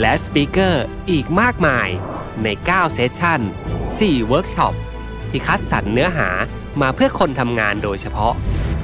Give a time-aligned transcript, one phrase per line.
[0.00, 1.88] และ speaker อีกมากมาย
[2.42, 3.40] ใน 9 session
[3.84, 4.74] 4 เวิร์กช็อป
[5.30, 6.28] ที่คัดสรรเนื้อหา
[6.80, 8.34] มาเพื่อคนทำงานโดยเฉพาะ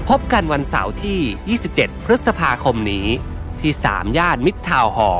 [0.08, 3.06] พบกันวันเสาร์ที่ 27 พฤษภาคมนี้
[3.60, 5.10] ที่ 3 ย่านมิตรทาวน์ฮอ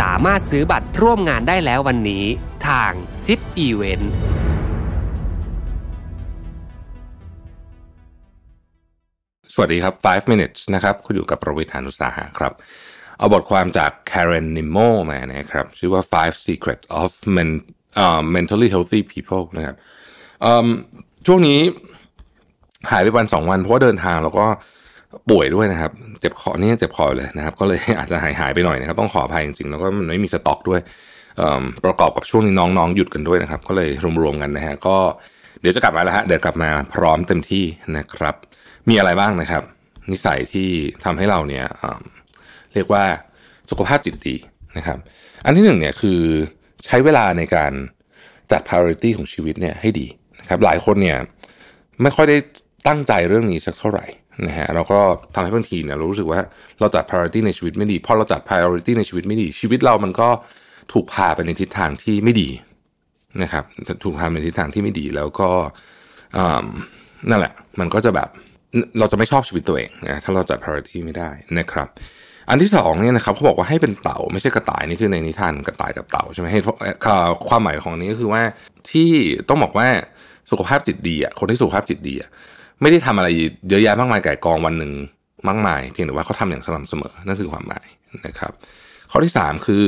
[0.00, 2.24] สามารถซื้อบัตรร่วมงานได้แล้ววันนี้
[2.68, 2.92] ทาง
[3.24, 4.12] ซิปอีเวนต์
[9.54, 12.52] สวัสดีครับ 5 minutes นะครับ คุณอยู่กับประวิทยานุสาหะครับ
[13.18, 17.50] เอาบทความจาก Karen Nimmo มานะครับ ชื่อว่า five secrets of men,
[18.02, 19.76] uh, mentally healthy people นะครับ
[21.26, 21.60] ช่วงนี้
[22.90, 24.46] หายไปวันสองวันเพราะว่าเดินทางแล้วก็
[25.30, 30.80] ป่วยด้วยนะครับ เจ็บคอนี่เจ็บคอเลยนะครับ ก็เลยอาจจะหายหายไปหน่อยนะครับ ต้องขออภัยจริงๆ แล้วก็มันไม่มีสต็อกด้วย
[31.84, 33.90] ประกอบกับช่วงนี้น้องๆ หยุดกันด้วยนะครับ ก็เลย
[34.22, 34.96] รวมๆกันนะฮะก็
[35.60, 37.64] เดี๋ยวจะกลับมาแล้วฮะเดี๋ยวกลับมาพร้อมเต็มที่
[37.96, 38.34] นะครับ
[38.88, 39.62] มีอะไรบ้างนะครับ
[40.10, 40.68] นิสัยที่
[41.04, 41.66] ทำให้เราเนี่ย
[42.74, 43.04] เรียกว่า
[43.70, 44.36] สุขภาพจิตดี
[44.76, 44.98] นะครับ
[45.44, 46.20] อันที่หนึ่งเนี่ยคือ
[46.86, 47.72] ใช้เวลาในการ
[48.52, 50.06] จัด priority ของชีวิตเนี่ยให้ดี
[50.40, 51.18] นะครับ หลายคนเนี่ย
[52.02, 52.36] ไม่ค่อยได้
[52.88, 54.06] ตั้งใจเรื่องนี้สักเท่าไหร่
[54.46, 55.00] นะฮะแล้วก็
[55.34, 56.40] ทำให้บางทีเนี่ยเรารู้สึกว่า
[56.80, 60.28] เราจัด priority ในชีวิตไม่ดีพอเราจัด priority ในชีวิตไม่ดี ชีวิตเรามันก็
[60.92, 62.48] ถูกพาไปในทิศทางที่ไม่ดี
[63.42, 63.64] นะครับ
[64.04, 65.50] ถูกพาไปในทิศทางที่ไม่ดีแล้วก็
[67.30, 68.28] นั่นแหละ มันก็จะแบบ
[68.98, 71.88] เราจะไม่ชอบชีวิตตัวเองนะถ้าเราจัด priority ไม่ได้นะครับ
[72.48, 76.60] อันที่สองเนี่ยนะครับเขาบอกว่าให้เป็นเต่าไม่ใช่กระต่ายนี่คือในนิทานกระต่ายกับเต่าใช่ไหมให้
[77.48, 78.42] ความหมายของนี้ก็คือว่า
[78.90, 79.10] ที่
[79.48, 79.88] ต้องบอกว่า
[80.50, 82.30] สุขภาพจิตดีอะคนที่สุขภาพจิตดีอะ
[82.80, 83.28] ไม่ได้ทำอะไร
[83.68, 84.92] เยอะแยะมากมายไก่กองวันหนึ่ง
[85.48, 87.86] มากมาย เพียงแต่ว่าเขาทำอย่างสม่ำเสมอนั่นคือความหมาย
[88.26, 88.52] นะครับ
[89.10, 89.84] ข้อที่สามคือ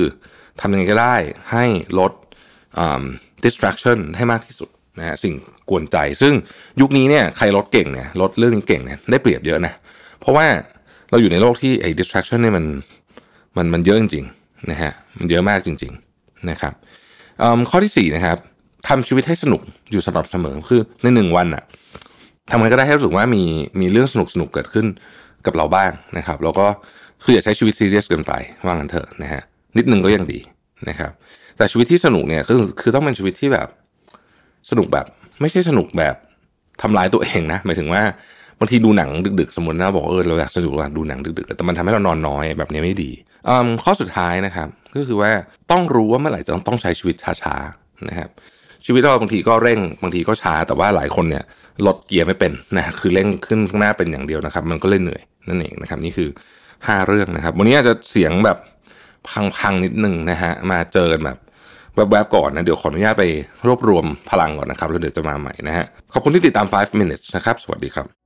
[0.61, 1.17] ทำยังไงก็ได้
[1.53, 1.65] ให้
[1.99, 2.13] ลด
[3.45, 5.35] distraction ให้มากที่สุดนะฮะสิ่ง
[5.71, 6.35] กวนใจ ซึ่ง
[6.81, 9.73] ยุคนี้เนี่ยใครลดเก่งเนี่ยลดเรื่องนี้เก่งเนี่ยได้เปรียบเยอะนะ
[10.21, 10.47] เพราะว่า
[11.11, 12.65] เราอยู่ในโลกที่ไอ้ distraction เนี่ยมัน
[13.57, 16.73] มันมันเยอะจริงๆนะฮะมันเยอะมากจริง ๆนะครับ
[17.71, 18.37] ข้อที่สี่นะครับ
[18.89, 21.65] ทำชีวิตให้สนุกอยู่สม่ำเสมอคือในหนึ่งวันอะ
[22.51, 23.43] ทำไงก็ได้ให้รู้สึกว่ามี
[23.81, 24.87] มีเรื่องสนุกสนุกเกิดขึ้น
[25.47, 26.67] กับเราบ้างนะครับ แล้วก็
[27.23, 28.33] คืออย่าใช้ชีวิตซีเรียสเกินไป
[28.67, 29.43] ว่างันเถอะนะฮะ
[29.77, 30.41] นิดนึงก็ยังดี
[30.89, 31.11] นะครับ
[31.57, 33.69] แต่ชีวิตที่สนุกเนี่ยคือคือต้องเป็นชีวิตที่แบบ
[34.71, 35.07] สนุกแบบ
[35.41, 36.15] ไม่ใช่สนุกแบบ
[36.83, 38.03] ทำร้ายตัวเองนะหมายถึงว่า
[38.61, 43.11] บางทีดูหนังดึกๆ สมมตินะบอกเออเราอยากสนุกดูหนังดึกๆ แต่มันทำให้เรานอนน้อยแบบนี้ไม่ดี
[43.85, 45.31] ข้อสุดท้ายนะครับก็คือว่า
[45.71, 48.31] ต้องรู้ว่าเมื่อไหร่จะต้องต้องใช้ชีวิตช้าๆนะครับ
[48.87, 51.45] ชีวิตเราบางทีก็เร่งบางทีก็ช้าแต่ว่าหลายคนเนี่ย
[51.87, 56.29] ลดเกียร์ไม่เป็นนะคือเร่งขึ้นข้างหน้าเป็นอย่างเดียวนะครับ มันก็เลยเหนื่อยนั่นเองนะครับนี่คือ
[56.69, 58.59] 5 เรื่องนะครับ วันนี้อาจจะเสียงแบบ
[59.59, 61.39] พังๆนิดนึงนะฮะมาเจอแบบ
[62.11, 63.25] แวบๆก่อนนะ เดี๋ยวขออนุญาตไป
[63.67, 68.26] รวบรวมพลังก่อนนะครับ แล้วเดี๋ยวจะมาใหม่นะฮะ ขอบคุณที่ติดตาม 5 minutes นะครับ สวัสดีครับ